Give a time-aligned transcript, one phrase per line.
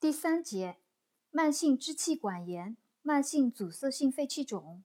[0.00, 0.78] 第三节，
[1.30, 4.82] 慢性支气管炎、慢性阻塞性肺气肿。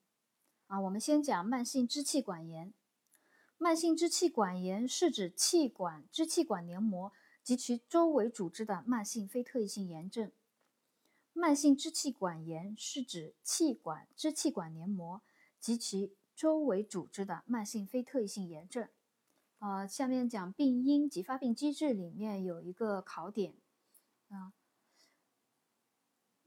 [0.67, 2.74] 啊，我们先讲慢性支气管炎。
[3.58, 10.30] 慢性支气管炎是指气管、支气管黏膜及其周围组织的慢性非特异性炎症。
[11.32, 15.21] 慢性支气管炎是指气管、支气管黏膜
[15.61, 18.89] 及其周围组织的慢性非特异性炎症。
[19.59, 23.54] 呃，下面讲病因及发病机制里面有一个考点
[24.27, 24.52] 啊。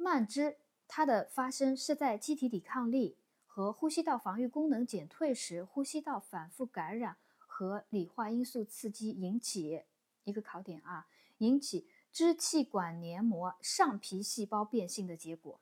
[0.01, 9.83] 慢支它的发生是在机体抵抗力和呼吸道防御功能减退时，呼吸道反复感染和理化因素刺激引起
[10.25, 15.61] 一个考点啊，引起支气管黏膜上皮细胞变性的结果。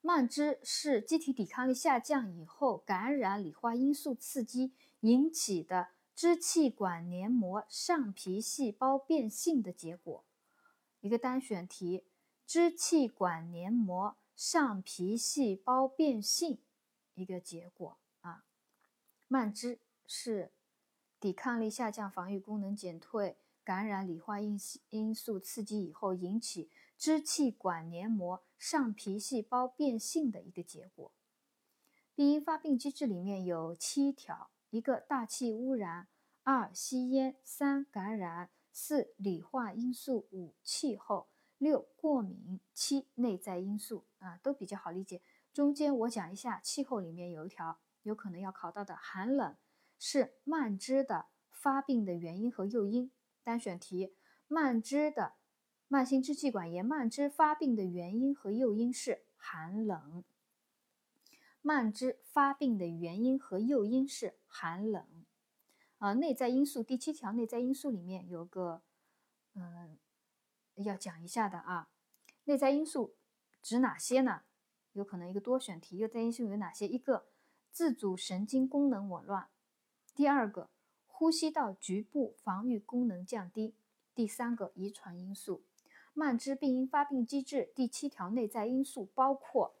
[0.00, 10.24] 慢支是机体抵抗力下降以后，感染理化因素刺激引起的支气管黏膜上皮细胞变性的结果。
[11.00, 12.04] 一个单选题。
[12.46, 16.60] 支气管黏膜上皮细胞变性
[17.12, 18.46] 一个结果啊，
[19.26, 20.50] 慢支是
[21.20, 31.12] 抵抗力下降、防御功能减退、感染理化因因素刺激以后引起支气管黏膜上皮细胞变性的一个结果。
[32.14, 36.08] 病因发病机制里面有七条：一个大气污染，
[36.44, 38.48] 二吸烟，三感染，
[38.80, 41.26] 四理化因素，五气候。
[41.58, 45.20] 六过敏，七内在因素啊，都比较好理解。
[45.52, 49.56] 中间我讲一下气候里面有一条有可能要考到的，寒冷
[49.98, 53.10] 是慢支的发病的原因和诱因。
[53.42, 54.14] 单选题，
[54.46, 55.32] 慢支的
[55.88, 60.22] 慢性支气管炎慢支发病的原因和诱因是寒冷。
[61.60, 65.17] 慢支发病的原因和诱因是寒冷。
[65.98, 68.82] 啊，内在因素第七条内在因素里面有个，
[69.54, 69.98] 嗯。
[70.84, 71.88] 要讲一下的啊，
[72.44, 73.16] 内在因素
[73.60, 74.42] 指哪些呢？
[74.92, 76.86] 有可能一个多选题，内在因素有哪些？
[76.86, 77.26] 一个
[77.72, 79.48] 自主神经功能紊乱，
[80.14, 80.70] 第二个
[81.08, 83.74] 呼吸道局部防御功能降低，
[84.14, 85.64] 第三个遗传因素。
[86.14, 89.74] 慢支病因发病机制第七条内在因素包括：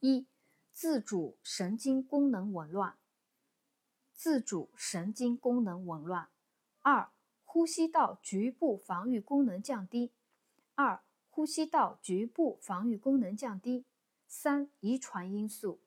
[0.00, 0.26] 一、
[0.74, 2.98] 自主神经功能紊乱；
[4.20, 6.28] 自主神经功能紊乱；
[6.82, 7.10] 二。
[7.42, 10.12] 呼吸道局部防御功能降低，
[10.74, 13.86] 二、呼吸道局部防御功能降低，
[14.26, 15.80] 三、遗传因素，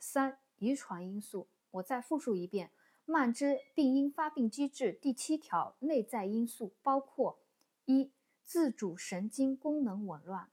[0.00, 1.46] 三、遗传因素。
[1.70, 2.72] 我再复述一遍：
[3.04, 7.38] 慢支病因发病机制第七条内在因素包括：
[7.84, 8.10] 一、
[8.44, 10.48] 自主神经功能紊乱；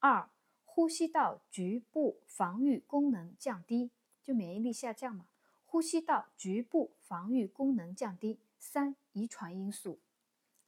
[0.00, 0.28] 二、
[0.64, 5.28] 呼吸道局部防御功能降低，就免疫力下降嘛。
[5.72, 8.38] 呼吸道局部防御功能降低。
[8.58, 9.98] 三、遗传因素。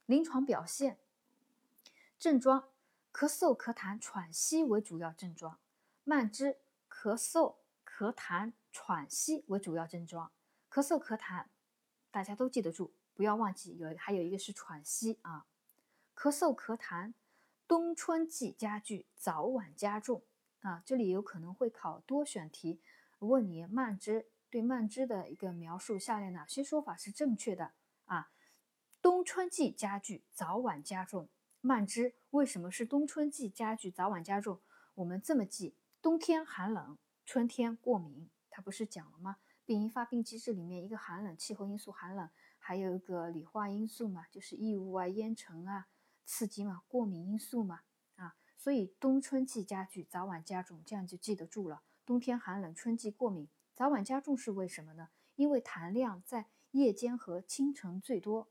[0.07, 0.97] 临床表现
[2.17, 2.69] 症状：
[3.13, 5.59] 咳嗽、咳痰、喘息为主要症状。
[6.03, 6.57] 慢支
[6.89, 10.31] 咳嗽、咳痰、喘息为主要症状。
[10.71, 11.45] 咳嗽、咳痰，
[12.09, 15.45] 大家都记得住，不要忘记有还有一个是喘息啊。
[16.15, 17.13] 咳嗽、咳痰，
[17.67, 20.23] 冬春季加剧，早晚加重
[20.61, 20.81] 啊。
[20.83, 22.79] 这里有可能会考多选题，
[23.19, 27.73] 问你慢支对慢支的一个描述，下列哪些说法是正确的
[28.05, 28.31] 啊？
[29.01, 31.29] 冬春季加剧，早晚加重。
[31.61, 34.61] 慢支为什么是冬春季加剧，早晚加重？
[34.95, 38.29] 我们这么记：冬天寒冷，春天过敏。
[38.49, 39.37] 它不是讲了吗？
[39.65, 45.87] 病因发病机制里面一个寒冷，气候因素寒冷，还有一个理化因素嘛，就是异物啊、烟尘啊
[46.23, 47.81] 刺激嘛，过敏因素嘛
[48.15, 48.35] 啊。
[48.57, 51.81] 所以冬春季加剧，早晚加重，这样就记得住了。
[52.05, 55.09] 冬天寒冷，春季过敏，早晚加重是为什么呢？
[55.35, 58.49] 因为痰量在夜间和清晨最多。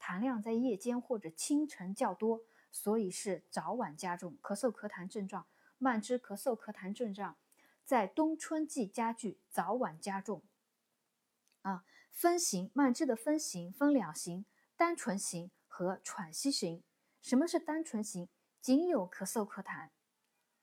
[0.00, 2.40] 痰量在夜间或者清晨较多，
[2.72, 4.38] 所以是早晚加重。
[4.42, 5.46] 咳嗽、咳痰症状，
[5.76, 7.36] 慢支咳嗽、咳痰症状
[7.84, 10.42] 在冬春季加剧，早晚加重。
[11.60, 16.82] 啊，分型，慢支的分型分两型：单纯型和喘息型。
[17.20, 18.28] 什么是单纯型？
[18.60, 19.90] 仅有咳嗽、咳痰，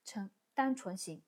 [0.04, 1.24] 称单纯型。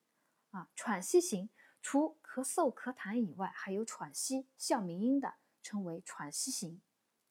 [0.50, 1.50] 啊，喘息型
[1.82, 6.82] 除咳嗽、咳痰以外，还有喘息、哮鸣音的，称为喘息型。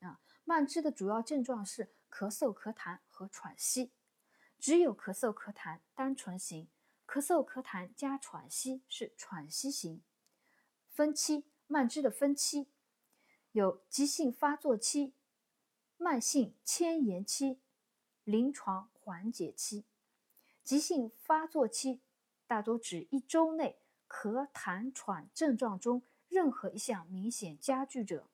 [0.00, 3.93] 啊，慢支的主要症状是咳嗽、咳痰和喘息，
[4.58, 6.69] 只有咳嗽、咳痰单纯型，
[7.06, 10.02] 咳嗽、咳痰加喘息是喘息型。
[10.88, 12.69] 分期，慢支的分期
[13.53, 15.14] 有急性发作期、
[15.96, 17.61] 慢性迁延期、
[18.25, 19.85] 临床缓解期。
[20.64, 22.00] 急性发作期
[22.46, 23.79] 大多指一周内
[24.10, 28.28] 咳痰喘症状中任何一项明显加剧者。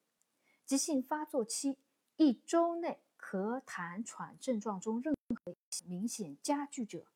[0.65, 1.79] 急性发作期
[2.17, 7.07] 一周内，咳痰喘症状中任何明显加剧者，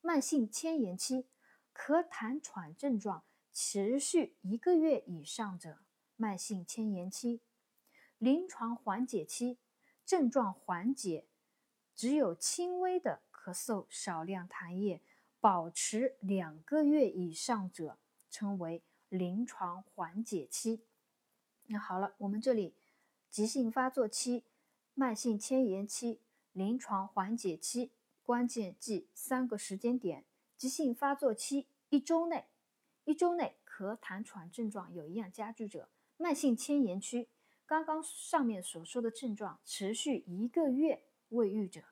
[0.00, 1.26] 慢性迁延期，
[1.74, 5.80] 咳痰喘症状持续一个月以上者，
[6.14, 7.42] 慢性迁延期，
[8.18, 9.58] 临床缓解期，
[10.06, 11.26] 症状缓解，
[11.94, 15.02] 只有轻微的咳嗽，少量痰液，
[15.40, 17.98] 保持两个月以上者，
[18.30, 20.82] 称为临床缓解期。
[21.66, 22.74] 那好了，我们这里
[23.30, 24.44] 急性发作期、
[24.94, 26.20] 慢性迁延期、
[26.52, 27.92] 临床缓解期，
[28.22, 30.24] 关键记三个时间点：
[30.56, 32.46] 急性发作期一周内，
[33.04, 37.28] 一周内咳痰喘症状有一样加剧者；慢性迁延期，
[37.66, 41.82] 刚刚上面所说的症状持续一个月未愈者；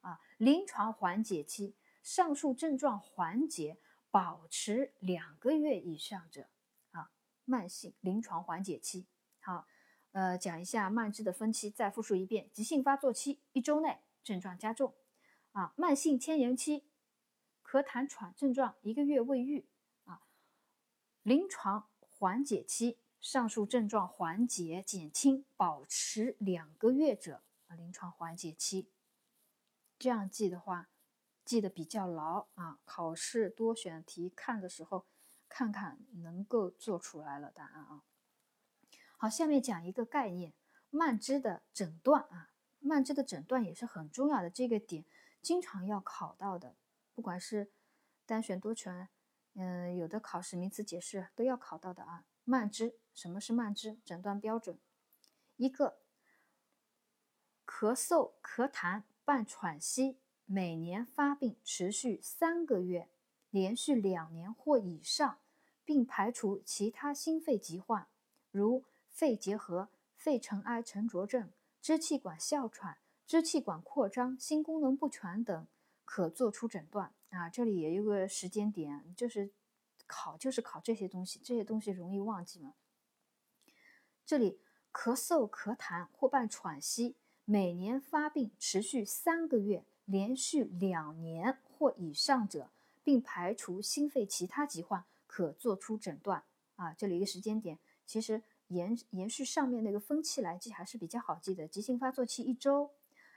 [0.00, 1.74] 啊，临床缓解期，
[2.06, 3.80] 上述症状缓解
[4.12, 6.44] 保持两个月以上者；
[6.92, 7.10] 啊，
[7.44, 9.08] 慢性临床缓解期。
[9.40, 9.66] 好，
[10.12, 14.94] 呃，讲一下慢支的分期，再复述一遍：急性发作期一周内症状加重，
[15.50, 16.84] 啊，慢性迁延期，
[17.64, 19.66] 咳痰喘症状一个月未愈，
[20.04, 20.22] 啊，
[21.24, 28.92] 临床缓解期，上述症状缓解减轻保持两个月者，啊，临床缓解期。
[29.98, 30.88] 这样记的话，
[31.46, 35.06] 记得比较牢啊，考试多选题看的时候，
[35.48, 38.02] 看看能够做出来了答案啊。
[39.16, 40.52] 好，下面讲一个概念，
[40.90, 42.50] 慢支的诊断啊，
[42.80, 45.04] 慢支的诊断也是很重要的，这个点
[45.40, 46.74] 经常要考到的，
[47.14, 47.70] 不管是
[48.26, 49.08] 单选多选，
[49.54, 52.24] 嗯，有的考试名词解释都要考到的啊。
[52.42, 53.98] 慢支，什么是慢支？
[54.04, 54.78] 诊断标准，
[55.56, 56.00] 一个
[57.64, 63.10] 咳嗽、咳痰伴喘息，每年发病持续三个月，
[63.50, 65.38] 连续两年或以上，
[65.84, 68.08] 并排除其他心肺疾患，
[68.50, 68.84] 如。
[69.08, 71.50] 肺结核、肺尘埃沉着症、
[71.80, 75.66] 支气管哮喘、支气管扩张、心功能不全等，
[76.04, 77.48] 可做出诊断啊。
[77.48, 79.50] 这里也有个时间点，就是
[80.06, 82.74] 考就是考这些东西，这些东西容易忘记吗？
[84.26, 84.60] 这里
[84.92, 87.16] 咳嗽、咳痰或伴喘息，
[87.46, 92.70] 每年发病持续三个月，连续两年或以上者，
[93.04, 96.42] 并排除心肺其他疾患，可做出诊断
[96.76, 96.94] 啊。
[96.94, 98.42] 这里一个时间点，其实。
[98.68, 101.68] 延延续上面那个分期来记还是比较好记的。
[101.68, 102.90] 急性发作期一周，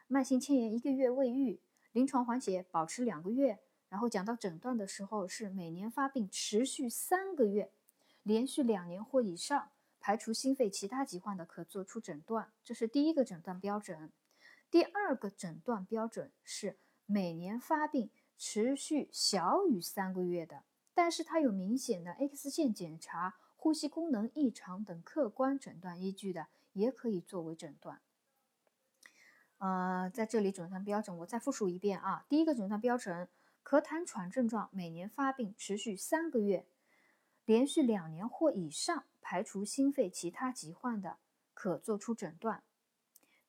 [0.07, 1.59] 慢性迁延一个月未愈，
[1.91, 3.59] 临床缓解保持两个月。
[3.89, 7.71] 然后讲到诊断的时候是每年发病持续三个月，
[8.23, 9.69] 连续两年或以上，
[9.99, 12.51] 排除心肺其他疾患的可做出诊断。
[12.63, 14.11] 这是第一个诊断标准。
[14.71, 20.63] 第二个诊断标准是每年发病持续小于三个月的，
[20.93, 23.35] 但是它有明显的 X 线检查。
[23.61, 27.99] 呼吸功能异常等客观诊断依据的，也可以作为诊断。
[29.57, 32.25] 呃，在这里诊断标准，我再复述一遍啊。
[32.29, 33.27] 第一个诊断标准：
[33.65, 36.67] 咳痰喘症状每年发病持续三个月，
[37.43, 41.17] 连续两年或以上，排除心肺其他疾患的，
[41.53, 42.63] 可做出诊断。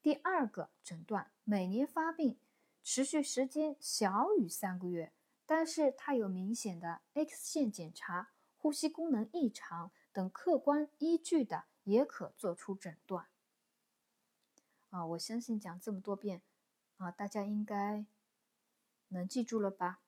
[0.02, 2.38] 第二个诊断：每年发病
[2.82, 5.12] 持续时间小于三个月，
[5.44, 9.92] 但是它有明显的 X 线检查、呼吸功能异常。
[10.12, 13.28] 等客观依据的也可做出诊断。
[14.88, 16.42] 啊，我相信讲这么多遍，
[16.96, 18.04] 啊，大家应该
[19.10, 20.00] 能记住了吧？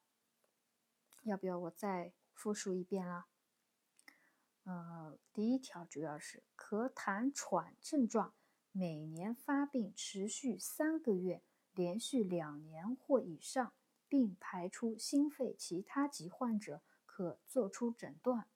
[1.22, 3.26] 要不要我再复述一遍啦？
[4.64, 8.34] 呃，第一条主要是咳痰喘症状
[8.74, 11.42] 每年发病持续三个月，
[11.74, 13.74] 连续两年或以上，
[14.08, 18.48] 并排除心肺其他疾患者，可做出诊断。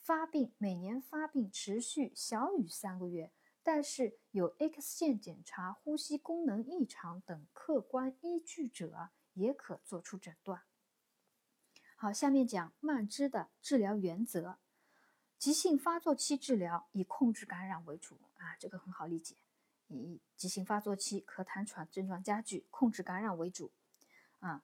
[0.00, 10.62] 发病每年发病持续小于三个月，但是有 X 线检查、呼吸功能异常等客观依据者，也可做出诊断。
[11.94, 14.58] 好，下面讲慢支的治疗原则。
[15.38, 19.36] 急性发作期治疗以控制感染为主啊，这个很好理解。
[19.98, 23.70] 以急性发作期咳痰喘症状加剧，控制感染为主
[24.40, 24.62] 啊。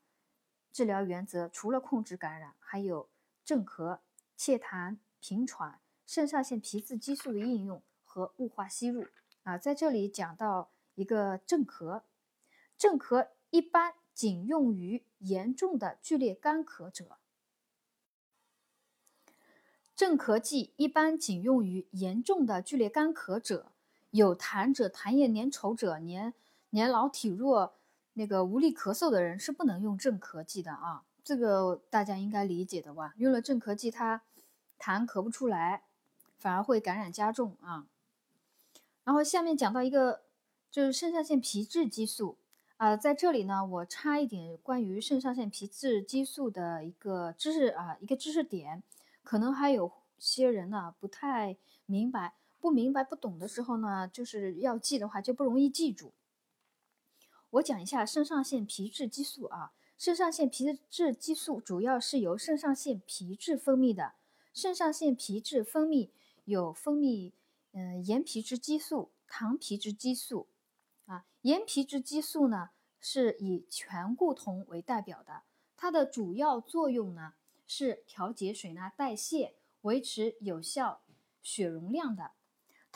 [0.72, 3.08] 治疗原则除了控制感染，还有
[3.44, 4.00] 镇咳、
[4.36, 4.98] 祛痰。
[5.20, 9.04] 平喘、肾上腺皮质激素的应用和雾化吸入
[9.42, 12.04] 啊，在这里讲到一个镇咳，
[12.76, 17.18] 镇咳一般仅用于严重的剧烈干咳者。
[19.96, 23.72] 镇咳剂一般仅用于严重的剧烈干咳者，
[24.10, 26.32] 有痰者、痰液粘稠者、年
[26.70, 27.74] 年老体弱、
[28.14, 33.14] 那个无力咳嗽的人是不能用镇咳剂的啊，这个大家应该理解的吧？
[33.16, 34.22] 用了镇咳剂，它
[34.78, 35.82] 痰咳不出来，
[36.36, 37.86] 反而会感染加重啊。
[39.04, 40.22] 然后下面讲到一个，
[40.70, 42.36] 就是肾上腺皮质激素
[42.76, 48.82] 啊，在这里呢，我插一点关于肾上腺皮质激素的一个知识啊，一个知识点，
[49.22, 56.12] 可能还有些人呢不太明白，不明白不懂的时候呢，就是要记的话就不容易记住。
[57.50, 64.14] 我讲一下肾上腺皮质激素啊，肾上腺皮质激素主要是由肾上腺皮质分泌的，
[64.52, 66.10] 肾上腺皮质分泌
[66.44, 67.32] 有分泌
[67.72, 70.48] 嗯盐皮质激素、糖皮质激素。
[71.06, 75.42] 啊，盐皮质激素呢是以醛固酮为代表的，
[75.76, 77.34] 它的主要作用呢
[77.66, 81.00] 是调节水钠代谢，维持有效
[81.40, 82.32] 血容量的。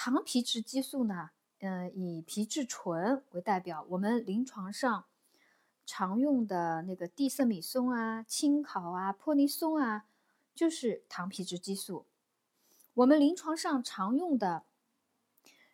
[0.04, 1.30] 糖皮质激素呢，
[1.61, 5.04] 嗯，以皮质醇为代表，我们临床上
[5.87, 10.06] 常用的那个地塞米松啊、青考啊、泼尼松啊，
[10.56, 12.04] 就是糖皮质激素。
[12.94, 14.64] 我们临床上常用的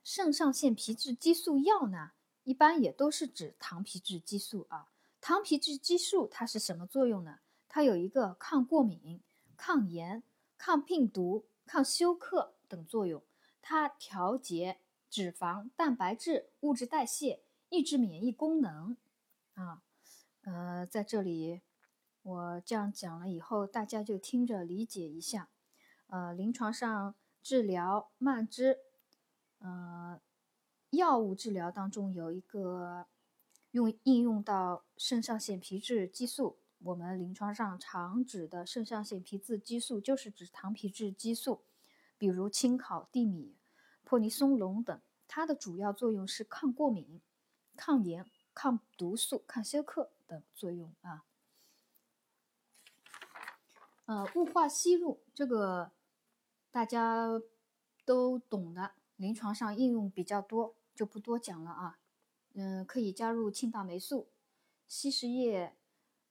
[0.05, 2.11] 肾上腺皮质激素药呢？
[2.45, 4.91] 一般也都是指糖皮质激素啊。
[5.23, 7.39] 糖皮质激素它是什么作用呢？
[7.67, 9.23] 它有一个抗过敏、
[9.57, 10.23] 抗炎、
[10.59, 13.23] 抗病毒、抗休克等作用。
[13.71, 14.79] 它调节
[15.11, 18.97] 脂肪、蛋白质、物质代谢，抑制免疫功能。
[19.53, 19.83] 啊，
[20.41, 21.61] 呃，在这里
[22.23, 25.51] 我这样讲了以后，大家就听着理解一下。
[26.07, 28.79] 呃，临床上治疗慢支，
[29.59, 30.19] 呃。
[30.93, 33.05] 药物治疗当中有一个
[33.73, 41.61] 用应用到肾上腺皮质激素，我们临床上常指的肾上腺皮质激素就是指糖皮质激素，
[42.17, 43.58] 比如青考、地米、
[44.09, 47.21] 泼尼松龙等，它的主要作用是抗过敏、
[47.77, 48.25] 抗炎、
[48.55, 51.27] 抗毒素、抗休克等作用啊。
[54.07, 55.91] 呃，雾化吸入这个
[56.71, 57.39] 大家
[58.07, 60.75] 都懂的，临床上应用比较多。
[60.95, 61.99] 就不多讲了啊，
[62.55, 64.31] 嗯，可以加入庆大霉素、
[64.87, 65.77] 稀释液，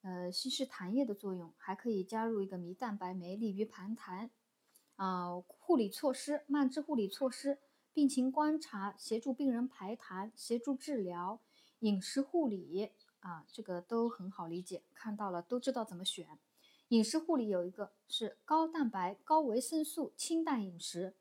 [0.01, 4.31] 呃，稀释痰液的作用，还可以加入一个醚蛋白酶，利于盘痰。
[4.95, 7.59] 啊，护理措施，慢支护理措施，
[7.97, 11.39] 病情观察，协助病人排痰，协助治疗，
[11.79, 16.37] 饮食护理啊，这个都很好理解，看到了都知道怎么选。
[16.89, 21.15] 饮食护理有一个是高蛋白、高维生素、清淡饮食。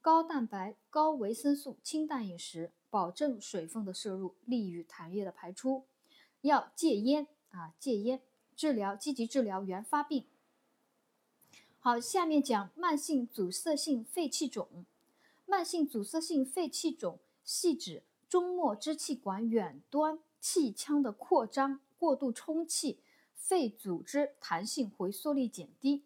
[0.00, 5.84] 高蛋白、高维生素、清淡饮食，保证水分的摄入，利于痰液的排出。
[6.40, 8.20] 要戒烟啊，戒烟，
[8.56, 10.26] 治疗积极治疗原发病。
[11.78, 14.84] 好，下面讲慢性阻塞性肺气肿。
[15.50, 23.02] 慢性阻塞性肺气肿系指中末支气管远端气腔的扩张、过度充气，
[23.34, 26.04] 肺组织弹性回缩力减低。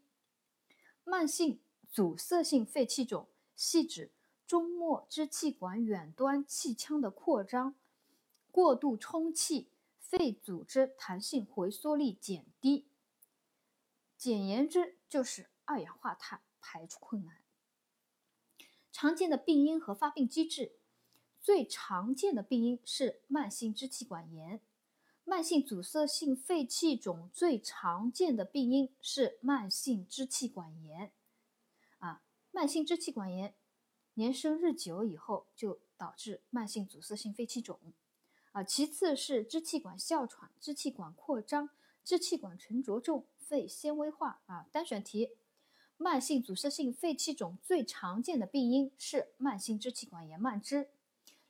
[1.04, 1.60] 慢性
[1.90, 3.28] 阻塞性肺气肿。
[3.54, 4.10] 系指
[4.46, 7.74] 中末支气管远端气腔的扩张、
[8.50, 9.68] 过度充气，
[10.00, 12.86] 肺组织弹性回缩力减低。
[14.16, 17.43] 简言之，就是二氧化碳排出困难。
[18.94, 20.76] 常见的病因和发病机制，
[21.40, 24.60] 最常见的病因是慢性支气管炎。
[25.24, 31.10] 慢性阻塞性肺气肿最常见的病因是慢性支气管炎。
[31.98, 32.22] 啊
[32.52, 33.52] 慢性支气管炎
[34.14, 37.80] 年深日久以后，就导致慢性阻塞性肺气肿。
[38.52, 41.68] 啊，其次是支气管哮喘、支气管扩张、
[42.04, 44.40] 支气管沉着重、肺纤维化。
[44.46, 45.30] 啊，单选题：
[46.04, 50.90] 慢性阻塞性肺气肿最常见的病因是慢性支气管炎慢支，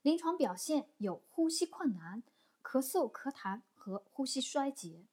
[0.00, 2.23] 临床表现有呼吸困难、
[2.62, 5.06] 咳嗽、咳痰和呼吸衰竭。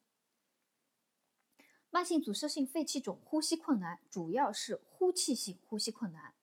[1.90, 6.36] 慢性阻塞性肺气肿呼吸困难，主要是呼气性呼吸困难，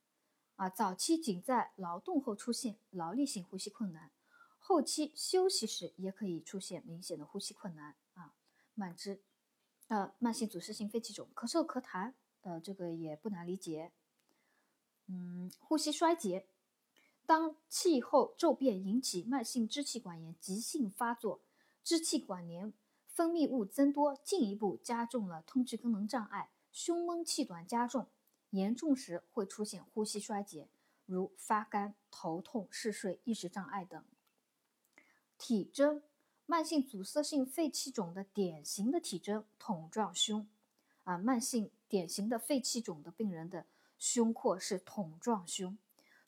[0.57, 4.11] 啊，早期仅在劳动后出现劳力性呼吸困难，
[4.59, 8.35] 后期休息时也可以出现明显的呼吸困难，啊，
[8.75, 9.23] 慢支，
[9.87, 12.14] 呃，慢性阻塞性肺气肿，咳嗽咳痰，
[12.49, 13.93] 呃，这个也不难理解，
[15.07, 16.47] 嗯，呼吸衰竭，
[17.26, 21.43] 当气候骤变引起慢性支气管炎急性发作，
[21.85, 22.73] 支气管炎。
[23.07, 28.07] 分泌物增多，进一步加重了通气功能障碍，胸闷气短加重，
[28.50, 30.69] 严重时会出现呼吸衰竭，
[31.05, 34.02] 如发干、头痛、嗜睡、意识障碍等。
[35.37, 36.02] 体征：
[36.47, 40.49] 慢性阻塞性肺气肿的典型的体征桶状胸，
[41.09, 43.65] 啊，慢性典型的肺气肿的病人的
[43.99, 45.79] 胸廓是桶状胸，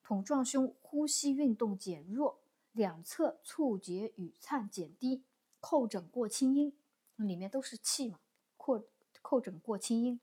[0.02, 2.40] 桶状胸呼吸运动减弱，
[2.72, 5.22] 两侧触觉与颤减低，
[5.60, 6.74] 叩诊过清音。
[7.16, 8.20] 里面都是气嘛，
[8.56, 8.82] 扩
[9.22, 10.18] 叩诊过清音。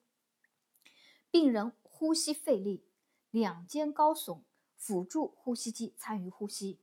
[1.30, 2.84] 病人呼吸费力，
[3.30, 4.42] 两肩高耸，
[4.76, 6.80] 辅助呼吸机参与呼吸。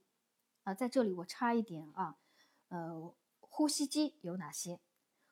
[0.62, 2.18] 啊，在这里我插一点啊，
[2.68, 4.78] 呃，呼吸肌有哪些？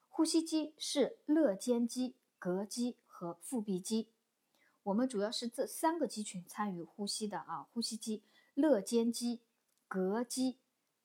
[0.08, 4.08] 呼吸肌是肋间肌、膈肌和腹壁肌。
[4.82, 7.68] 我们主要是这三个肌群参与呼吸的啊。
[7.72, 9.40] 呼吸肌：肋间肌、
[9.88, 10.58] 膈肌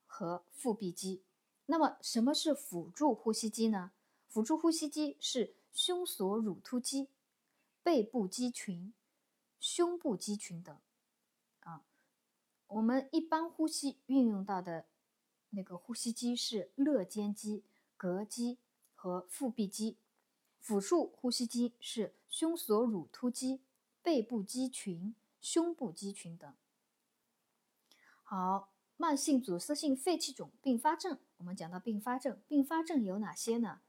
[0.07, 1.21] 和腹壁肌。
[1.67, 3.91] 那么什么是辅助呼吸肌呢？
[4.27, 7.09] 辅助呼吸肌是胸锁乳突肌、
[7.83, 8.91] 背部肌群、
[9.59, 10.75] 胸部肌群等。
[11.59, 11.83] 啊，
[12.65, 14.87] 我们一般呼吸运用到的
[15.51, 17.63] 那个呼吸肌是肋间肌、
[17.95, 18.57] 膈肌
[18.95, 19.97] 和腹壁肌。
[20.67, 23.61] 辅助呼吸肌是胸锁乳突肌、
[24.03, 26.53] 背部肌群、胸部肌群等。
[28.21, 33.79] 好，慢性阻塞性肺气肿并发症，我们讲到并发症，并发症有哪些呢？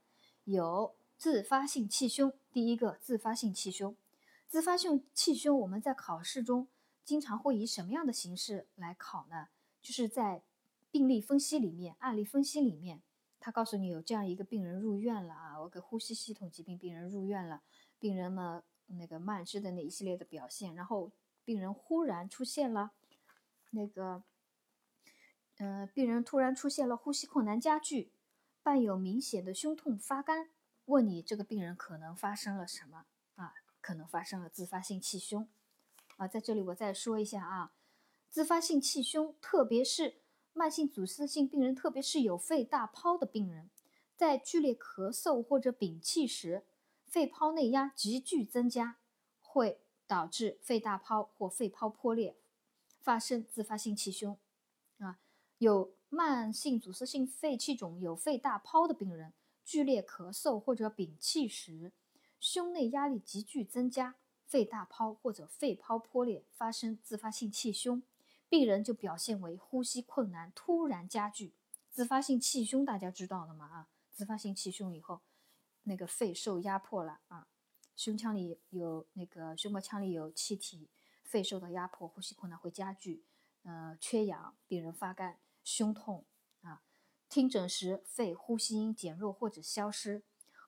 [0.45, 2.33] 有自发性气胸。
[2.53, 3.97] 第一个，自发性气胸。
[4.47, 6.69] 自发性气胸，我们在考试中
[7.05, 9.49] 经常会以什么样的形式来考呢？
[9.83, 10.45] 就是在
[10.93, 13.03] 病例分析里面、案例分析里面。
[13.41, 17.63] 他告诉你有这样一个病人入院了啊，我给呼吸系统疾病病人入院了，
[17.99, 21.13] 病人呢那个慢支的那一系列的表现，然后
[21.45, 22.93] 病人忽然出现了
[23.71, 24.25] 那个，
[25.59, 28.13] 呃，病人突然出现了呼吸困难加剧，
[28.63, 30.51] 伴有明显的胸痛发干，
[30.87, 33.55] 问你这个病人可能发生了什么啊？
[33.81, 35.49] 可能发生了自发性气胸
[36.17, 37.73] 啊，在这里我再说一下啊，
[38.29, 40.21] 自发性气胸，特别是。
[40.59, 43.71] 慢性阻塞性病人，特别是有肺大泡的病人，
[44.17, 46.65] 在剧烈咳嗽或者屏气时，
[47.07, 48.99] 肺泡内压急剧增加，
[49.41, 52.37] 会导致肺大泡或肺泡破裂，
[53.01, 54.37] 发生自发性气胸。
[54.99, 55.21] 啊，
[55.59, 59.33] 有慢性阻塞性肺气肿、有肺大泡的病人，
[59.65, 61.93] 剧烈咳嗽或者屏气时，
[62.41, 68.03] 胸内压力急剧增加，肺大泡或者肺泡破裂，发生自发性气胸。
[68.49, 71.53] 病人就表现为呼吸困难突然加剧，
[71.91, 73.67] 自发性气胸大家知道了吗？
[73.67, 75.21] 啊，自发性气胸以后，
[75.83, 77.47] 那个肺受压迫了啊，
[77.95, 80.89] 胸腔里有那个胸膜腔里有气体，
[81.23, 83.23] 肺受到压迫，呼吸困难会加剧，
[83.65, 86.25] 呃，缺氧，病人发干，胸痛
[86.63, 86.81] 啊，
[87.29, 90.23] 听诊时肺呼吸音减弱或者消失，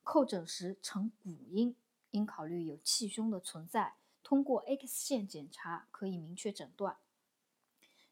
[0.05, 1.75] 叩诊时呈鼓音，
[2.11, 6.99] 应考虑有气胸的存在，通过 X 线检查可以明确诊断。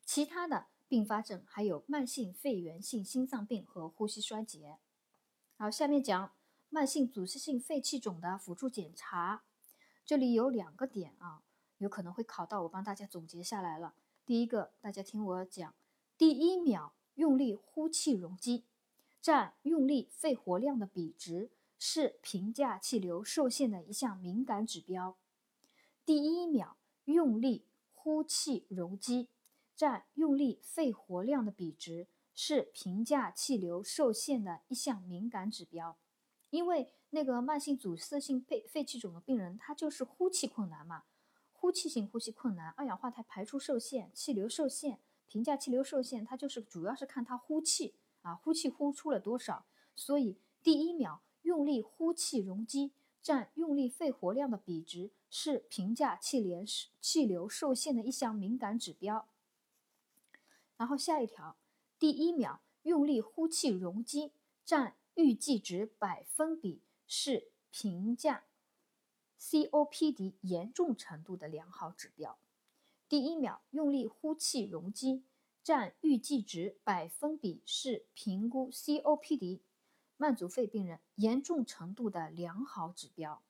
[0.08, 4.78] 其他的并发症还有慢性肺源性心脏病和呼吸衰竭。
[5.58, 6.32] 好，下面讲
[6.70, 9.42] 慢性阻塞性肺气肿的辅助检查。
[10.06, 11.42] 这里有两个点啊，
[11.76, 13.92] 有可能会考到，我帮大家总结下来了。
[14.24, 15.74] 第一个，大家听我讲，
[16.16, 18.64] 第一秒用力呼气容积
[19.20, 25.18] 占用力肺活量的比值是评价气流受限的一项敏感指标。
[26.06, 29.28] 第一秒用力呼气容积。
[29.78, 35.96] 占用力肺活量的比值是评价气流受限的一项敏感指标，
[36.50, 41.04] 因为那个慢性阻塞性肺肺气肿的病人，他就是呼气困难嘛，
[41.52, 49.64] 呼气性呼吸困难，二氧化碳排出受限，气流受限，评价气流受限，它就是主要是看他呼气啊，呼气呼出了多少，
[49.94, 52.90] 所以第一秒用力呼气容积
[53.22, 56.64] 占用力肺活量的比值是评价气流
[57.00, 59.28] 气流受限的一项敏感指标。
[60.78, 61.56] 然后下一条，
[61.98, 64.32] 第一秒用力呼气容积
[64.64, 68.44] 占预计值百分比是评价
[69.38, 72.38] COPD 严重程度的良好指标。
[73.08, 75.24] 第一秒用力呼气容积
[75.62, 79.60] 占预计值百分比是评估 COPD
[80.16, 83.42] 慢阻肺病人严重程度的良好指标。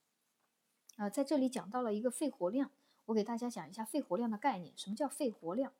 [0.96, 2.70] 啊，在这里讲到了一个肺活量，
[3.06, 4.72] 我给大家讲一下肺活量的概念。
[4.76, 5.74] 什么叫肺活量？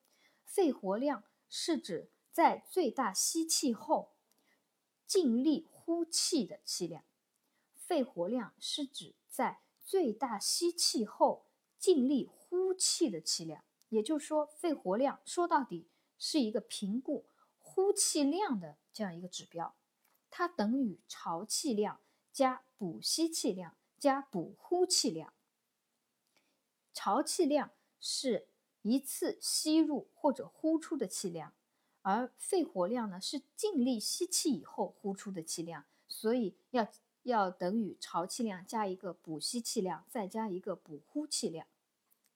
[0.45, 1.25] 肺活量。
[1.49, 4.13] 是指在最大吸气后
[5.07, 7.05] 尽力呼气的气量。
[7.75, 11.47] 肺活量是指在最大吸气后
[11.79, 13.65] 尽力呼气的气量。
[13.89, 17.25] 也就是说，肺活量说到底是一个评估
[17.59, 19.75] 呼气量的这样一个指标，
[20.29, 25.33] 它等于潮气量加补吸气量加补呼气量。
[26.93, 28.48] 潮气量是。
[28.83, 31.53] 一次吸入或者呼出的气量，
[32.03, 36.89] 而肺活量呢是尽力吸气以后呼出的气量，所以要
[37.25, 41.67] 要等于潮气量加一个补吸气量，再加一个补呼气量。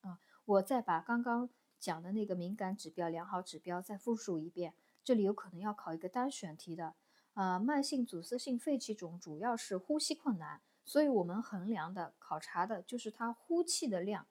[0.00, 4.74] 啊，我再把刚刚讲的那个敏感指标、良好指标再复述一遍。
[5.04, 6.94] 这里有可能要考一个单选题的。
[7.34, 14.26] 呃，慢性阻塞性肺气肿主要是呼吸困难，所以我们衡量的、考察的就是它呼气的量，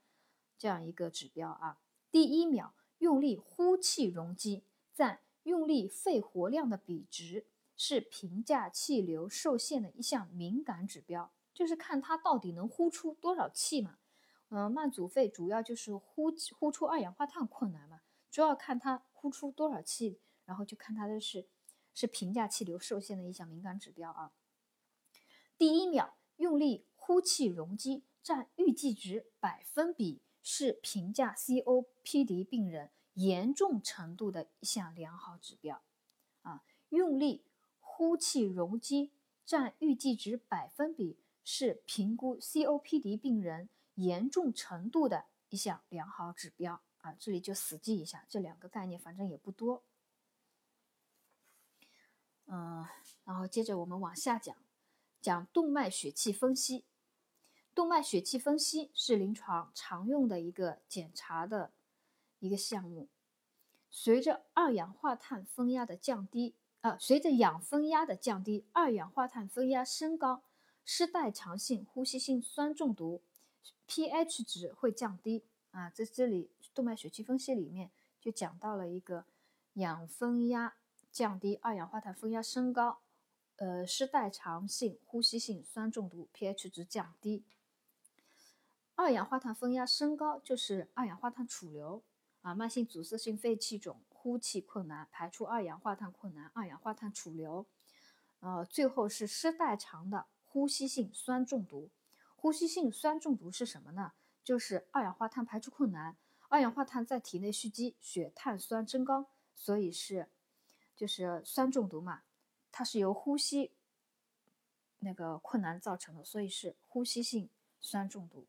[0.57, 1.79] 这样一个指标啊。
[2.11, 13.97] 第一秒用力呼气容积占用力肺活量的比值是评价气流受限的一项敏感指标，就是看它到底能呼出多少气嘛。
[14.49, 21.47] 嗯，慢阻肺主要就是呼呼出二氧化碳困难嘛，主要看它呼出多少气，然后就看它的是
[21.93, 24.33] 是评价气流受限的一项敏感指标啊。
[25.57, 35.81] 第一秒用力呼气容积占预计值百分比是评价 COPD 病人严重程度的一项良好指标
[36.41, 37.45] 啊，用力。
[37.93, 39.11] 呼气容积
[39.45, 49.83] 占预计值百分比是评估 COPD 病人严重程度的一项良好指标啊，这里就死记一下这两个概念，反正也不多。
[52.47, 52.87] 嗯，
[53.23, 54.55] 然后接着我们往下讲，
[55.21, 56.85] 讲动脉血气分析。
[57.73, 61.71] 动脉血气分析是临床常用的一个检查的
[62.39, 63.07] 一个项目，
[63.89, 66.55] 随着二氧化碳分压的降低。
[66.81, 70.41] 呃，随着氧分压的降低，二氧化碳分压升高，
[70.83, 73.21] 失代偿性呼吸性酸中毒
[73.87, 75.91] pH 值会降低啊。
[75.91, 79.25] 在这里动脉血气分析里面就讲到了一个
[79.73, 80.73] 氧分压
[81.11, 83.01] 降低，二氧化碳分压升高，
[83.57, 87.43] 呃，失代偿性呼吸性酸中毒 pH 值降低。
[89.01, 92.03] 二氧化碳分压升高就是二氧化碳储留
[92.43, 93.99] 啊，慢性阻塞性肺气肿。
[94.11, 97.65] 呼气困难，排出二氧化碳困难，二氧化碳储留，
[98.41, 101.89] 呃，最后是失代偿的呼吸性酸中毒。
[102.35, 104.11] 呼吸性酸中毒是什么呢？
[104.43, 106.15] 就是二氧化碳排出困难，
[106.49, 110.27] 二氧化碳在体内蓄积，血碳酸增高，所以是
[110.95, 112.21] 就是酸中毒嘛。
[112.71, 113.71] 它是由呼吸
[114.99, 118.45] 那个困难造成的，所以是呼吸性酸中毒。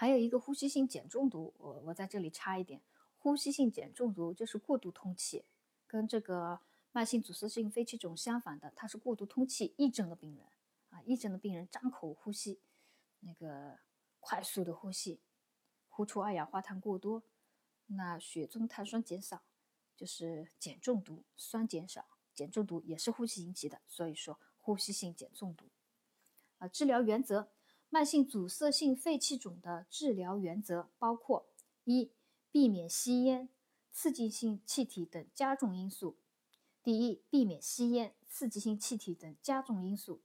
[0.00, 2.80] 还有一个呼吸性碱中毒，我我在这里插一点。
[3.18, 5.44] 呼吸性碱中毒就是过度通气，
[5.88, 6.60] 跟这个
[6.92, 10.46] 慢性阻塞性肺气肿相反的，它是过度通气，癔症的病人
[10.90, 12.60] 啊，癔症的病人张口呼吸，
[13.18, 13.80] 那个
[14.20, 15.20] 快速的呼吸，
[15.88, 17.24] 呼出二氧化碳过多，
[17.86, 19.42] 那血中碳酸减少，
[19.96, 22.06] 就是碱中毒，酸减少，
[22.36, 25.66] 碱中毒也是呼吸引起的，所以说呼吸性碱中毒。
[26.58, 27.50] 啊，治疗原则，
[27.90, 31.46] 慢性阻塞性肺气肿的治疗原则包括
[31.84, 32.12] 一。
[32.50, 33.50] 避免吸烟、
[33.92, 36.16] 刺激性气体等加重因素。
[36.82, 40.22] 第一，避免吸烟、刺激性气体等加重因素，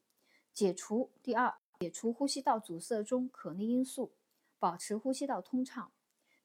[0.53, 1.11] 解除。
[1.21, 4.13] 第二，解除呼吸道阻塞中可逆因素，
[4.57, 5.91] 保持呼吸道通畅。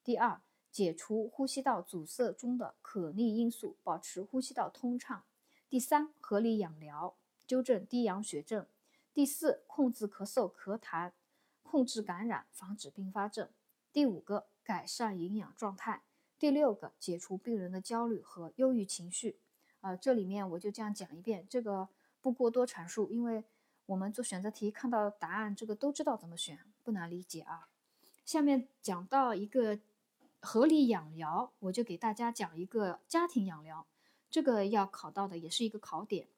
[0.03, 5.25] 第二，解除呼吸道阻塞中的可逆因素，保持呼吸道通畅。
[5.71, 8.67] 第三，合理养疗，纠正低氧血症。
[9.19, 11.11] 第四，控制咳嗽、咳痰，
[11.65, 13.51] 控制感染，防止并发症。
[13.93, 14.47] 第五个。
[14.63, 16.05] 改善营养状态。
[16.39, 19.41] 第六个，解除病人的焦虑和忧郁情绪。
[19.81, 21.89] 呃，这里面我就这样讲一遍，这个
[22.21, 23.43] 不过多阐述，因为
[23.87, 27.69] 我们做选择题看到答案，这个都知道怎么选，不难理解啊。
[28.25, 29.81] 下面讲到一个
[30.41, 33.85] 合理养疗，我就给大家讲一个家庭养疗，
[34.31, 36.29] 这个要考到的也是一个考点。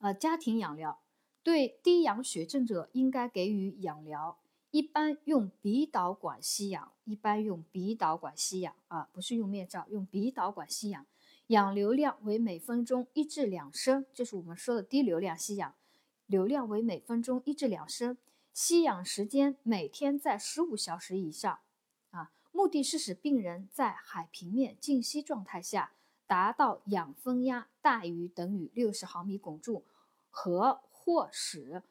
[0.00, 1.00] 呃，家庭养疗
[1.42, 4.38] 对低氧血症者应该给予养疗。
[4.70, 11.04] 一般用鼻导管吸氧，一般用鼻导管吸氧啊，不是用面罩，用鼻导管吸氧，
[11.48, 15.74] 氧流量为每分钟一至两升，就是我们说的低流量吸氧，
[16.24, 18.16] 流量为每分钟一至两升，
[18.54, 21.58] 吸氧时间每天在十五小时以上
[22.12, 25.92] 啊，目的是使病人在海平面静息状态下
[26.26, 29.84] 达到氧分压大于等于六十毫米汞柱
[30.30, 30.80] 和
[31.12, 31.82] 或使。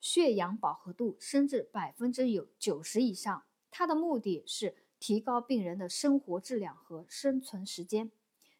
[0.00, 8.10] 血氧饱和度升至百分之有九十以上，它的目的是提高病人的生活质量和生存时间。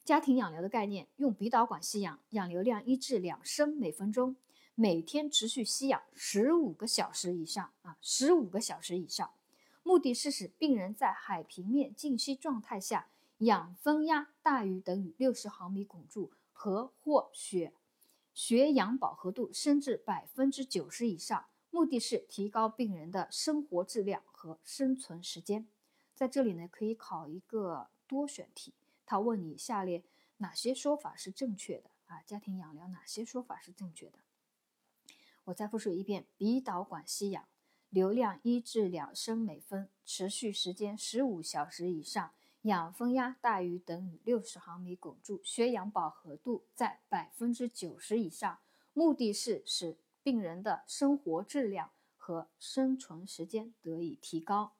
[0.04, 4.36] 家庭养疗的概念，用鼻导管吸氧，氧流量一至两升每分钟，
[4.74, 9.30] 每天持续吸氧十五个小时以上啊，十五个小时以上。
[9.82, 17.72] 目的是使病人在海平面静息状态下，氧分压大于等于六十毫米汞柱和或血。
[18.42, 25.68] 血氧饱和度升至百分之九十以上，目的是提高病人的生活质量和生存时间。
[26.14, 28.72] 在这里呢，可以考一个多选题，
[29.04, 30.02] 他问你下列
[30.38, 32.22] 哪些说法是正确的啊？
[32.22, 34.20] 家庭养疗哪些说法是正确的？
[35.44, 37.46] 我再复述一遍：鼻导管吸氧，
[37.90, 42.32] 流量一至两升每分，持续时间十五小时以上。
[42.62, 48.58] 氧分压大于等于六十毫米汞柱，血氧饱和度在百分之九十以上，
[48.92, 54.72] 目的是使病人的生活质量和生存时间得以提高。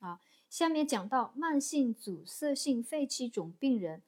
[0.00, 4.02] 啊，下面讲到慢性阻塞性肺气肿病人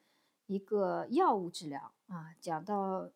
[0.47, 3.11] 一个药物治疗啊，讲到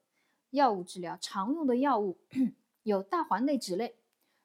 [0.50, 2.16] 药物治疗常用的药物
[2.84, 3.96] 有大环内酯类，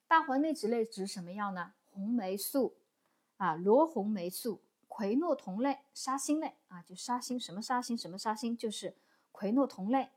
[0.10, 1.73] 大环内酯类指什么药呢？
[1.89, 2.75] 红霉素
[3.38, 4.62] 啊，罗红霉素、
[4.97, 8.95] 喹诺酮类、沙星类啊，就沙星什么沙星什么沙星，就是
[9.31, 10.10] 喹诺酮类。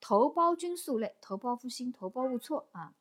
[0.00, 2.94] 头孢菌素类，头孢复星、头孢兀唑啊，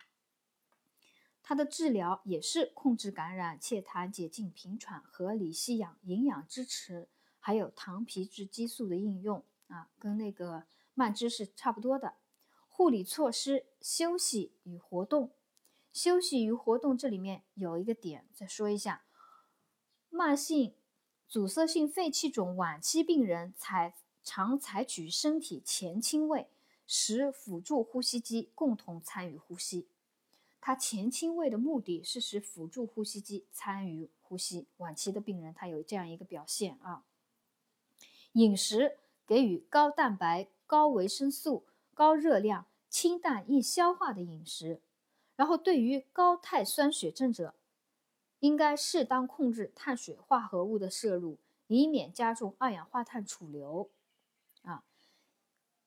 [1.42, 7.10] 它的治疗也是控制感染、祛痰、解痉、平喘、合理吸氧、营养支持，
[7.40, 12.16] 还有糖皮质激素的应用啊，跟那个慢支是差不多的。
[12.70, 15.32] 护理措施：休息与活动。
[15.92, 19.04] 休息与活动这里面有一个点，再说一下，
[20.10, 20.76] 慢性
[21.28, 26.48] 阻塞性肺气肿晚期病人采常采取身体前倾位。
[26.88, 29.88] 使辅助呼吸机共同参与呼吸，
[30.62, 34.68] 它前倾位的目的是使辅助呼吸机参与呼吸。
[34.78, 37.04] 晚期的病人他有这样一个表现啊。
[38.34, 44.80] 饮食给予高蛋白、高维生素、高热量、清淡易消化的饮食。
[45.36, 47.56] 然后对于高碳酸血症者，
[48.46, 53.90] 应该适当控制碳水化合物的摄入，以免加重二氧化碳储留。
[54.62, 54.84] 啊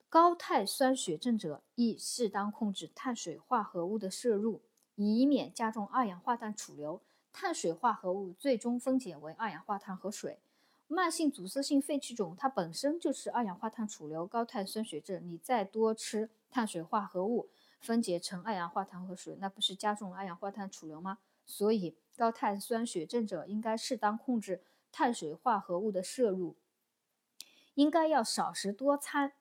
[0.08, 4.60] 高碳酸血症者亦适当控制碳水化合物的摄入，
[4.96, 7.00] 以免加重二氧化碳储留。
[7.32, 10.40] 碳水化合物最终分解为二氧化碳和水。
[10.88, 21.18] 慢性阻塞性肺气肿它本身就是二氧化碳储留高碳酸血症，你再多吃碳水化合物分解成二氧化碳和水，那不是加重二氧化碳储留吗？
[21.46, 26.56] 所以高碳酸血症者应该适当控制碳水化合物的摄入，
[27.74, 29.34] 应该要少食多餐。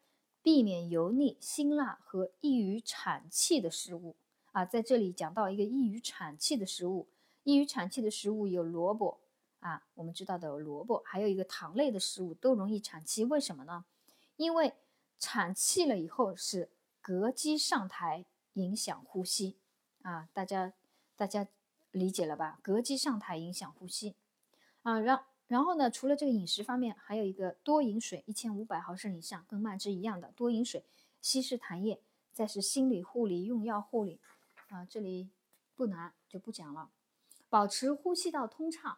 [0.44, 4.16] 避免油腻、辛辣和易于产气的食物
[4.54, 7.10] 啊，在这里讲到一个易于产气的食物，
[7.44, 9.20] 易于产气的食物有萝卜
[9.60, 13.84] 啊，我们知道的萝卜，还有一个糖类的食物都容易产气，为什么呢？
[14.38, 14.74] 因为
[15.20, 16.70] 产气了以后是
[17.04, 19.58] 膈肌上抬，影响呼吸
[20.04, 20.72] 啊，大家
[21.18, 21.46] 大家
[21.98, 22.60] 理解了吧？
[22.64, 24.16] 膈肌上抬影响呼吸
[24.84, 25.26] 啊，让。
[25.48, 30.84] 然后呢，除了这个饮食方面，还有一个多饮水，一千五百毫升以上，跟慢支一样的多饮水，
[31.22, 32.02] 稀释痰液。
[32.34, 34.20] 再是心理护理、用药护理，
[34.68, 35.30] 啊，这里
[35.74, 36.90] 不难就不讲了。
[37.50, 38.98] 保持呼吸道通畅，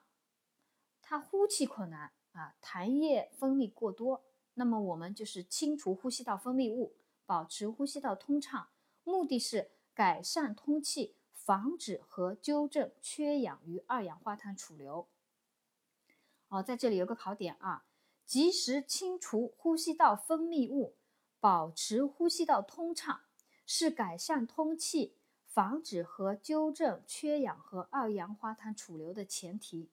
[1.01, 4.23] 它呼气困难啊，痰液分泌过多，
[4.55, 6.93] 那么我们就是清除呼吸道分泌物，
[7.27, 8.67] 保持呼吸道通畅，
[9.03, 11.15] 目的是改善通气，
[11.49, 15.07] 防止和纠正缺氧与二氧化碳储留。
[16.49, 17.85] 哦，在这里有个考点啊，
[18.23, 20.95] 及时清除呼吸道分泌物，
[21.39, 23.21] 保持呼吸道通畅，
[23.65, 25.15] 是改善通气、
[25.47, 29.89] 防止和纠正缺氧和二氧化碳储留的前提。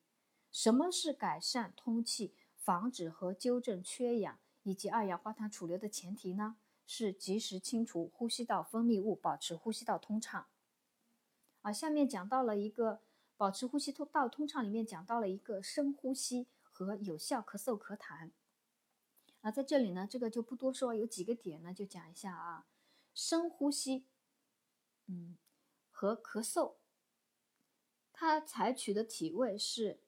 [0.52, 6.58] 什么是改善通气、防止和纠正缺氧以及二氧化碳储留的前提呢？
[6.86, 10.46] 是及时清除呼吸道分泌物，保持呼吸道通畅。
[11.66, 13.02] 啊，下面讲到了一个。
[13.38, 18.30] 保持呼吸通道通畅里面讲到了一个深呼吸和有效咳嗽咳痰
[19.42, 22.66] 啊，在这里呢，这个就不多说，有几个点呢就讲一下啊。
[23.12, 24.06] 深呼吸，
[25.04, 25.36] 嗯，
[25.90, 26.76] 和咳嗽，
[28.10, 30.00] 它采取的体位是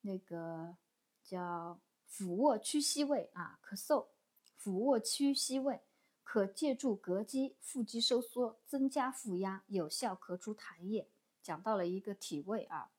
[0.00, 0.76] 那个
[1.22, 3.60] 叫俯卧屈膝位啊。
[3.64, 4.08] 咳嗽，
[4.56, 5.80] 俯卧屈膝位
[6.22, 11.08] 可借助膈肌、腹肌收缩，增加腹压，有效咳出痰液。
[11.42, 12.92] 讲到了一个体位啊，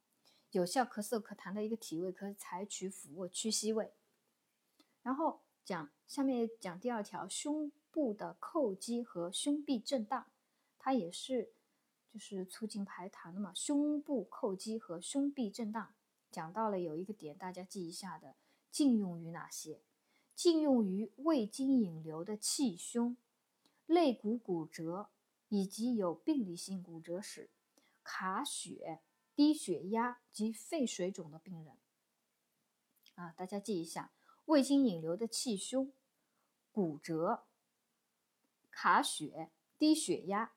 [0.51, 3.93] 有效咳嗽咳痰的一个体位，可采取俯卧屈膝位。
[5.01, 10.29] 然后讲下面讲第二条，胸部的叩击和胸壁震荡，
[10.77, 11.53] 它也是
[12.11, 13.53] 就是促进排痰的嘛。
[13.53, 15.93] 胸部叩击和胸壁震荡，
[16.29, 18.35] 讲到了有一个点，大家记一下的，
[18.69, 19.81] 禁用于哪些？
[20.35, 23.15] 禁用于胃经引流的气胸、
[23.85, 25.09] 肋骨骨折
[25.49, 27.49] 以及有病理性骨折史。
[28.05, 28.99] 卡血、
[29.33, 31.77] 低血压及肺水肿的病人，
[33.15, 34.11] 啊，大家记一下：
[34.45, 35.93] 胃经引流的气胸、
[36.73, 37.45] 骨折、
[38.69, 40.51] 卡血、低血压、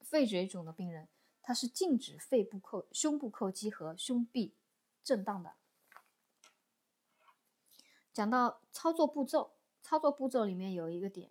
[0.00, 1.08] 肺水肿的病人，
[1.40, 4.52] 他是禁止肺部叩、胸部叩击和胸壁
[5.02, 5.54] 震荡的。
[8.16, 9.50] 讲到操作步骤，
[9.82, 11.30] 操作步骤里面有一个点，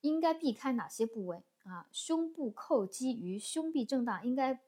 [0.00, 1.44] 应该避开哪些部位？
[1.64, 4.62] 啊，胸部叩击与胸壁震荡应该，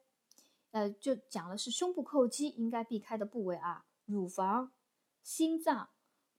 [0.69, 4.73] 呃，就讲的是胸部叩击应该避开的部位啊，乳房、
[5.23, 5.89] 心脏、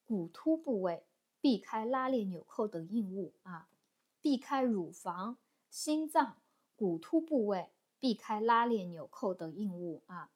[0.05, 1.09] 骨突部位，
[1.40, 3.68] 避开拉链、纽扣等硬物啊，
[4.20, 5.38] 避开乳房、
[5.70, 6.37] 心脏、
[6.77, 10.31] 骨突部位，避开拉链、纽扣等硬物啊。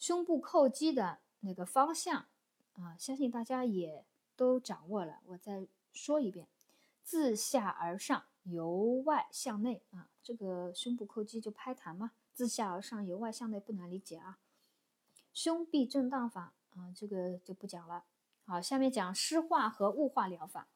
[0.00, 2.26] 胸部叩击的那个方向
[2.74, 4.04] 啊，相信大家也
[4.36, 6.46] 都掌握了，我再说一遍：
[7.02, 10.08] 自下而上，由外向内啊。
[10.22, 14.38] 这个胸部叩击就拍弹嘛，自下而上，由外向内不难理解啊。
[15.32, 18.04] 胸壁震荡法啊，这个就不讲了。
[18.44, 20.68] 好，下面讲湿化和雾化疗法，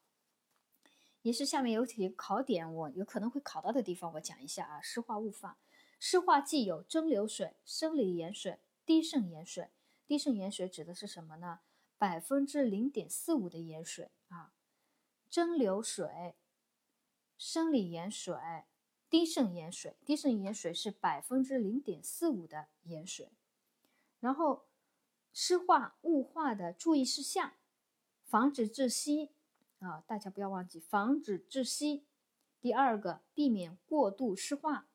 [1.21, 4.81] 也是下面有题考点，我有可能会考到的地方，我讲一下啊。
[4.81, 5.57] 湿化雾化，
[5.99, 9.69] 湿化既有蒸馏水、生理盐水、低渗盐水。
[10.07, 11.59] 低渗盐水指的是什么呢？
[11.99, 14.53] 百分之零点四五的盐水啊。
[15.29, 16.33] 蒸馏水、
[17.37, 18.35] 生理盐水、
[19.07, 23.31] 低渗盐水，低渗盐水是百分之零点四五的盐水。
[24.19, 24.65] 然后
[25.31, 27.53] 湿化、雾化的注意事项，
[28.25, 29.31] 防止窒息
[29.79, 32.05] 啊，大家不要忘记防止窒息。
[32.59, 34.89] 第二个，避免过度湿化，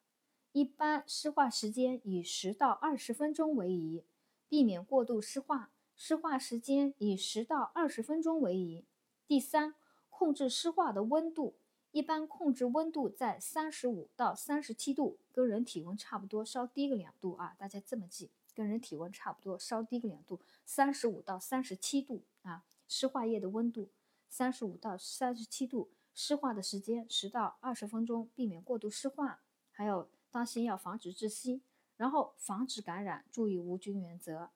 [0.53, 4.05] 一般湿化时间以十到二十分钟为宜，
[4.49, 8.85] 避免过度湿化，湿化时间以十到二十分钟为宜。
[9.27, 9.75] 第三，
[10.11, 11.55] 控制湿化的温度，
[11.93, 18.31] 一般控制温度在三十五到三十七度，跟人体温差不多，稍低个两度啊，大家这么记。
[18.55, 22.65] 跟人体温差不多，稍低个两度，三十五到三十七度啊。
[22.87, 23.89] 湿化液的温度
[24.29, 29.41] 三十五到三十七度，湿化的时间十到二十分钟，避免过度湿化，
[29.73, 31.63] 还有当心要防止窒息，
[31.97, 34.51] 然后防止感染，注意无菌原则。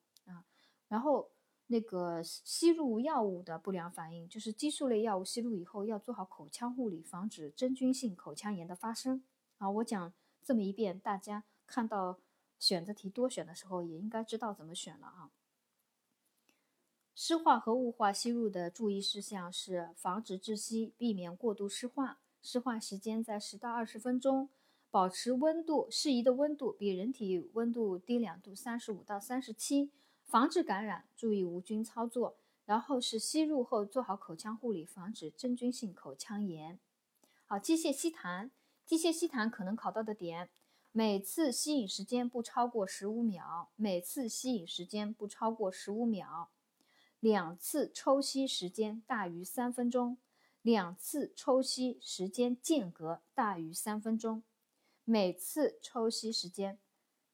[0.89, 1.29] 然后
[1.67, 9.23] 那个吸入药物的不良反应，就是激素类药物吸入以后要做好口腔护理，防止真菌性口腔炎的发生
[9.59, 9.69] 啊。
[9.69, 12.19] 我讲这么一遍，大家看到。
[12.59, 15.31] 选择题多选的时候也应该知道怎么选了啊。
[17.15, 24.49] 湿化和雾化吸入的注意事项是防止窒息，避免过度湿化，湿化时间在十到二十分钟，
[24.91, 29.89] 保持温度适宜的温度，比人体温度低两度，三十五到三十七，
[30.29, 32.37] 防治感染，注意无菌操作。
[32.65, 36.79] 然后是吸入后做好口腔护理，防止真菌性口腔炎。
[37.47, 38.51] 好，机械吸痰，
[38.85, 40.51] 机械吸痰可能考到的点。
[40.91, 46.51] 每次吸引时间不超过十五秒，每次吸引时间不超过十五秒，
[47.19, 50.19] 两次抽吸时间大于三分钟，
[50.61, 54.43] 两次抽吸时间间隔大于三分钟，
[55.05, 56.77] 每次抽吸时间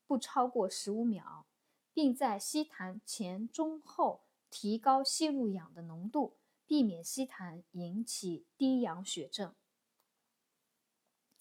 [0.08, 1.46] 不超过十五秒，
[1.96, 6.36] 并在吸痰前、中、后提高吸入氧的浓度，
[6.68, 9.56] 避免吸痰引起低氧血症。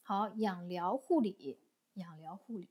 [0.02, 1.58] 好，氧疗护理。
[1.94, 2.68] 氧疗护理，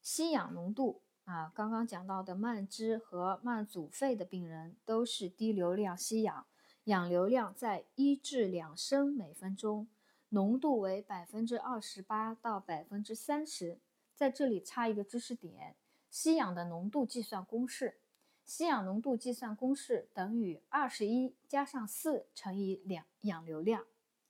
[0.00, 6.46] 吸氧浓度啊，刚刚讲到的慢支和慢阻肺的病人都是低流量吸氧，
[6.84, 9.88] 氧流量在一至两升每分钟，
[10.28, 13.80] 浓度为百分之二十八到百分之三十。
[14.14, 15.74] 在这里插一个知识点：
[16.10, 17.98] 吸氧的浓度计算公式，
[18.44, 23.86] 吸氧浓度计算公式等于二十一加上四乘以两氧流量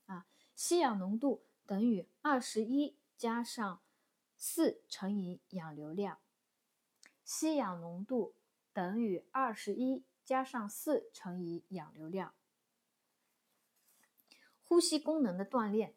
[0.06, 2.96] 啊，吸氧浓度等于二十一。
[3.18, 3.80] 加上
[4.36, 6.18] 四乘以氧流量，
[7.24, 8.34] 吸氧浓度
[8.74, 12.34] 等于二十一加上四乘以氧流量。
[14.62, 15.94] 呼吸功能的锻炼，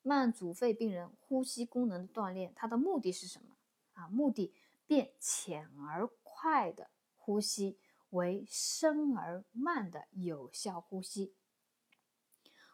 [0.00, 3.58] 慢阻肺病人呼吸功能的锻炼，它的目的是什么
[3.92, 4.08] 啊？
[4.08, 4.54] 目的
[4.86, 7.78] 变浅而快的呼吸
[8.10, 11.34] 为深而慢的有效呼吸，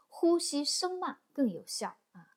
[0.09, 2.37] 呼吸深慢更有效啊。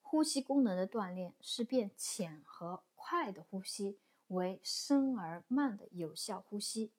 [0.00, 6.92] 呼吸功能的锻炼是变浅和快的呼吸为深而慢的有效呼吸。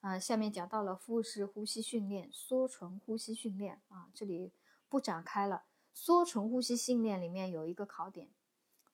[0.00, 4.52] 啊，下面讲到了腹式呼吸训练、缩唇呼吸训练啊，这里
[4.88, 5.64] 不展开了。
[5.92, 8.30] 缩唇呼吸训练里面有一个考点，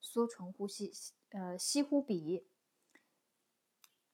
[0.01, 0.93] 缩唇呼吸，
[1.31, 2.47] 呃，吸呼比，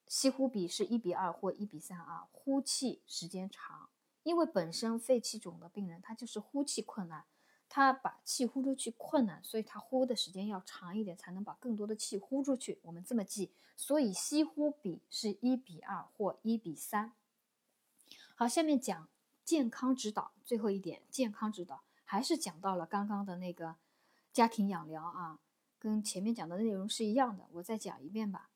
[0.07, 3.89] 吸呼比是一比二或一比三啊，呼气时间长，
[4.23, 7.25] 因为本身肺气肿的病人他就是呼气困难。
[7.69, 12.79] 他把气呼出去困难，所以他呼的时间要长一点，才能把更多的气呼出去。
[12.81, 17.11] 我们这么记，所以吸呼比是一比二或一比三。
[18.35, 19.09] 好，下面讲
[19.43, 23.75] 健康指导，最后一点健康指导还是讲到了刚刚的那个
[24.31, 25.39] 家庭养疗啊，
[25.79, 27.47] 跟前面讲的内容是一样的。
[27.53, 28.49] 我再讲一遍吧。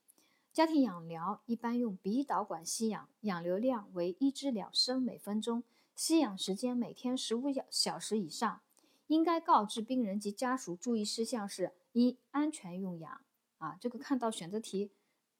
[0.51, 5.63] 家庭养疗一般用鼻导管吸氧，氧流量为一至两升每分钟，
[5.95, 8.61] 吸氧时间每天十五小时以上。
[9.07, 13.21] 应该告知病人及家属注意事项是：一、安全用氧
[13.57, 14.91] 啊，这个看到选择题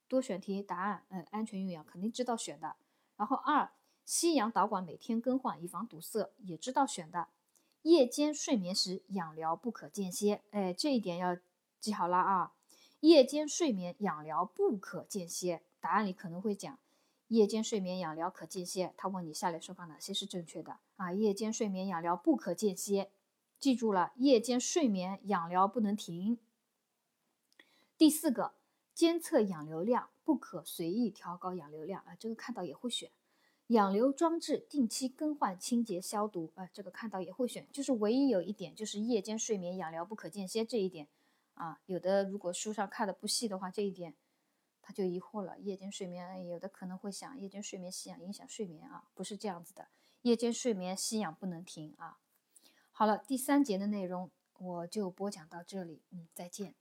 [0.08, 2.76] 多选题答案，嗯，安全用氧肯定知道选的。
[3.16, 3.72] 然后二、
[4.06, 7.28] 吸氧导管每天更换，以防堵塞，也知道选的。
[7.84, 11.38] 夜间睡眠时氧疗不可间歇，哎，这一点要
[11.82, 12.54] 记好了啊。
[13.00, 16.78] 夜间睡眠氧疗不可间歇，答案里可能会讲，
[17.30, 21.12] 夜间睡眠养疗可间歇，他问你下列说法哪些是正确的啊？
[21.12, 23.10] 夜间睡眠养疗不可间歇，
[23.60, 26.38] 记住了，夜间睡眠养疗不能停。
[27.98, 28.54] 第四个，
[28.94, 33.10] 监测氧流量不可随意调高氧流量啊，这个看到也会选。
[33.68, 37.68] 氧流装置定期更换、清洁、消毒啊，这个看到也会选。
[37.72, 41.08] 就是唯一有一点，就是夜间睡眠养疗不可间歇这一点
[41.62, 44.16] 啊，有的如果书上看的不细的话，这一点。
[44.84, 49.90] 他就疑惑了，夜间睡眠有的可能会想，夜间睡眠吸氧影响睡眠啊，不是这样子的，
[50.24, 52.18] 夜间睡眠吸氧不能停啊。
[52.92, 56.81] 好了，第三节的内容我就播讲到这里，嗯，再见。